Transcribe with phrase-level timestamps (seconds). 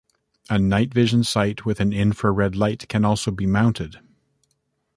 [0.49, 3.99] A night vision sight with an infra red light can also be mounted.